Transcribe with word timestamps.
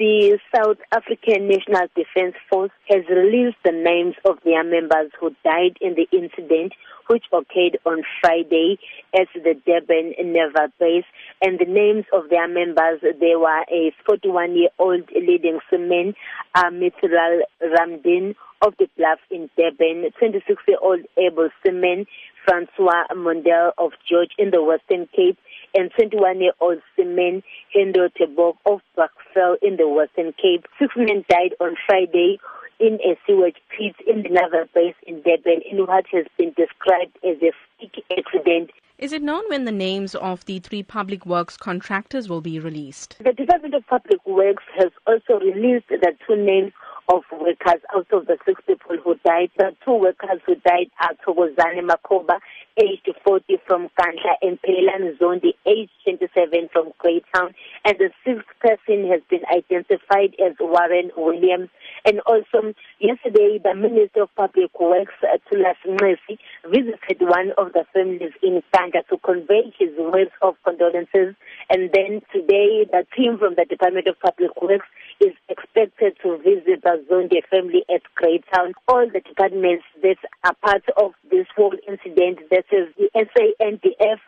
the 0.00 0.38
South 0.56 0.78
African 0.96 1.46
National 1.46 1.86
Defence 1.94 2.34
Force 2.48 2.70
has 2.88 3.04
released 3.10 3.58
the 3.62 3.70
names 3.70 4.14
of 4.24 4.38
their 4.46 4.64
members 4.64 5.12
who 5.20 5.36
died 5.44 5.76
in 5.82 5.94
the 5.94 6.08
incident 6.10 6.72
which 7.08 7.24
occurred 7.34 7.76
on 7.84 8.02
Friday 8.22 8.78
at 9.14 9.26
the 9.34 9.54
Durban 9.66 10.14
Naval 10.18 10.68
Base. 10.78 11.04
And 11.42 11.58
the 11.58 11.66
names 11.66 12.06
of 12.14 12.30
their 12.30 12.48
members, 12.48 13.02
they 13.02 13.36
were 13.36 13.64
a 13.68 13.92
41-year-old 14.08 15.10
leading 15.14 15.58
seaman, 15.68 16.14
Mithral 16.56 17.40
Ramdin 17.60 18.36
of 18.62 18.74
the 18.78 18.88
Bluff 18.96 19.18
in 19.30 19.50
Durban, 19.58 20.12
26-year-old 20.22 21.00
able 21.18 21.50
seaman, 21.62 22.06
Francois 22.46 23.04
Mondel 23.14 23.72
of 23.76 23.92
George 24.08 24.30
in 24.38 24.50
the 24.50 24.62
Western 24.62 25.08
Cape, 25.14 25.36
and 25.74 25.92
21-year-old 25.92 26.78
seaman 26.96 27.42
Hendo 27.76 28.08
Tebok 28.18 28.56
of 28.64 28.80
Buckville 29.34 29.56
in 29.62 29.76
the 29.76 29.88
Western 29.88 30.32
Cape. 30.32 30.66
Six 30.78 30.94
men 30.96 31.24
died 31.28 31.54
on 31.60 31.76
Friday 31.86 32.38
in 32.78 32.94
a 32.94 33.16
sewage 33.26 33.56
pit 33.76 33.94
in 34.06 34.22
the 34.22 34.28
naval 34.30 34.64
base 34.74 34.94
in 35.06 35.22
Durban 35.22 35.60
in 35.70 35.78
what 35.86 36.04
has 36.12 36.26
been 36.38 36.52
described 36.56 37.16
as 37.24 37.36
a 37.42 37.52
freak 37.78 38.04
accident. 38.16 38.70
Is 38.98 39.12
it 39.12 39.22
known 39.22 39.44
when 39.48 39.64
the 39.64 39.72
names 39.72 40.14
of 40.14 40.44
the 40.44 40.58
three 40.58 40.82
public 40.82 41.24
works 41.24 41.56
contractors 41.56 42.28
will 42.28 42.42
be 42.42 42.58
released? 42.58 43.16
The 43.18 43.32
Department 43.32 43.74
of 43.74 43.86
Public 43.86 44.24
Works 44.26 44.64
has 44.76 44.90
also 45.06 45.42
released 45.42 45.88
the 45.88 46.12
two 46.26 46.36
names 46.36 46.72
of 47.12 47.22
workers 47.32 47.80
out 47.94 48.06
of 48.12 48.26
the 48.26 48.36
six 48.44 48.60
people 48.66 48.96
who 49.02 49.14
died. 49.24 49.50
The 49.56 49.74
two 49.84 49.94
workers 49.94 50.40
who 50.46 50.54
died 50.56 50.90
are 51.00 51.14
Thokozani 51.26 51.80
Makoba, 51.80 52.38
aged 52.76 53.10
40 53.24 53.56
from 53.66 53.88
Kantla, 53.98 54.34
and 54.42 54.58
Pelelani 54.62 55.18
Zondi, 55.18 55.54
aged 55.66 55.92
27 56.04 56.68
from 56.72 56.92
Greytown. 56.98 57.54
And 57.84 57.96
the 57.98 58.10
sixth 58.24 58.46
person 58.60 59.08
has 59.08 59.20
been 59.28 59.42
identified 59.50 60.36
as 60.38 60.54
Warren 60.60 61.10
Williams. 61.16 61.68
And 62.04 62.20
also, 62.26 62.58
um, 62.58 62.74
yesterday, 62.98 63.58
the 63.62 63.74
Minister 63.74 64.22
of 64.22 64.34
Public 64.36 64.78
Works, 64.78 65.14
uh, 65.22 65.38
Thulas 65.48 65.76
Nxesi, 65.86 66.38
visited 66.64 67.20
one 67.20 67.52
of 67.58 67.72
the 67.72 67.84
families 67.92 68.32
in 68.42 68.62
Kantla 68.74 69.06
to 69.08 69.18
convey 69.18 69.72
his 69.78 69.90
words 69.98 70.30
of 70.42 70.54
condolences. 70.64 71.34
And 71.70 71.90
then 71.92 72.22
today, 72.32 72.86
the 72.90 73.06
team 73.16 73.38
from 73.38 73.54
the 73.56 73.64
Department 73.64 74.06
of 74.06 74.18
Public 74.20 74.50
Works 74.62 74.86
is 75.20 75.32
expected 75.48 76.16
to 76.22 76.38
visit 76.38 76.82
the 76.82 77.04
Zondi 77.10 77.44
family 77.50 77.84
at 77.92 78.02
Greytown. 78.16 78.72
All 78.88 79.06
the 79.06 79.20
departments 79.20 79.84
that 80.02 80.16
are 80.44 80.54
part 80.64 80.84
of 80.96 81.12
this 81.30 81.46
whole 81.56 81.74
incident, 81.86 82.40
that 82.50 82.64
is 82.72 82.88
the 82.96 83.08
SANDF, 83.14 84.18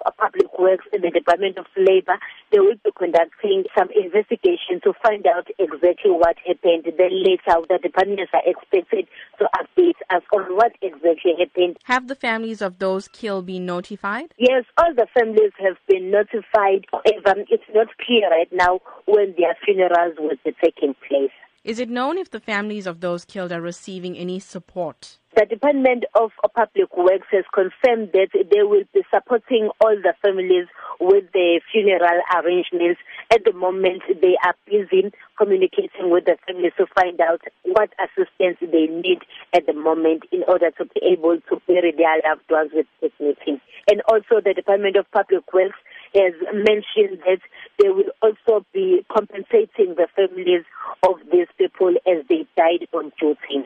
Works, 0.58 0.86
and 0.92 1.02
the 1.02 1.10
Department 1.10 1.58
of 1.58 1.66
Labor, 1.76 2.18
they 2.50 2.58
will 2.58 2.76
be 2.84 2.90
conducting 2.96 3.64
some 3.76 3.88
investigation 3.94 4.80
to 4.84 4.92
find 5.02 5.26
out 5.26 5.48
exactly 5.58 6.10
what 6.10 6.36
happened. 6.46 6.84
Then 6.84 7.24
later, 7.24 7.64
the 7.68 7.78
departments 7.82 8.32
are 8.34 8.42
expected 8.44 9.08
to 9.38 9.48
update 9.56 9.96
us 10.10 10.22
on 10.32 10.42
what 10.56 10.72
exactly 10.82 11.34
happened. 11.38 11.78
Have 11.84 12.08
the 12.08 12.14
families 12.14 12.60
of 12.60 12.78
those 12.78 13.08
killed 13.08 13.46
been 13.46 13.66
notified? 13.66 14.34
Yes, 14.38 14.64
all 14.76 14.94
the 14.94 15.06
families 15.14 15.52
have 15.58 15.76
been 15.88 16.10
notified. 16.10 16.86
However, 16.92 17.44
it's 17.48 17.64
not 17.74 17.88
clear 17.98 18.30
right 18.30 18.52
now 18.52 18.80
when 19.06 19.34
their 19.38 19.56
funerals 19.64 20.14
will 20.18 20.36
be 20.44 20.54
taking 20.62 20.94
place. 21.08 21.30
Is 21.64 21.78
it 21.78 21.88
known 21.88 22.18
if 22.18 22.30
the 22.30 22.40
families 22.40 22.86
of 22.86 23.00
those 23.00 23.24
killed 23.24 23.52
are 23.52 23.60
receiving 23.60 24.16
any 24.16 24.40
support? 24.40 25.18
The 25.34 25.46
Department 25.46 26.04
of 26.14 26.30
Public 26.54 26.94
Works 26.94 27.26
has 27.32 27.44
confirmed 27.54 28.12
that 28.12 28.28
they 28.36 28.62
will 28.68 28.84
be 28.92 29.00
supporting 29.08 29.70
all 29.80 29.96
the 29.96 30.12
families 30.20 30.68
with 31.00 31.24
the 31.32 31.58
funeral 31.72 32.20
arrangements. 32.36 33.00
At 33.32 33.40
the 33.46 33.54
moment, 33.54 34.02
they 34.20 34.36
are 34.44 34.54
busy 34.68 35.10
communicating 35.38 36.12
with 36.12 36.26
the 36.26 36.36
families 36.46 36.76
to 36.76 36.84
find 36.94 37.18
out 37.22 37.40
what 37.64 37.88
assistance 37.96 38.58
they 38.60 38.92
need 38.92 39.24
at 39.56 39.64
the 39.64 39.72
moment 39.72 40.24
in 40.32 40.44
order 40.46 40.70
to 40.72 40.84
be 40.84 41.00
able 41.00 41.40
to 41.48 41.62
bury 41.66 41.96
their 41.96 42.20
loved 42.28 42.44
ones 42.50 42.72
with 42.74 42.86
dignity. 43.00 43.56
And 43.88 44.02
also, 44.12 44.44
the 44.44 44.52
Department 44.52 44.96
of 44.96 45.10
Public 45.12 45.50
Works 45.54 45.80
has 46.14 46.34
mentioned 46.52 47.24
that 47.24 47.40
they 47.80 47.88
will 47.88 48.12
also 48.20 48.66
be 48.74 49.00
compensating 49.08 49.96
the 49.96 50.08
families 50.12 50.68
of 51.08 51.24
these 51.32 51.48
people 51.56 51.96
as 52.04 52.20
they 52.28 52.44
died 52.54 52.84
on 52.92 53.12
duty. 53.18 53.64